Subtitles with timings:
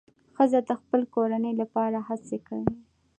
[0.35, 2.75] ښځه د خپل کورنۍ لپاره هڅې کوي.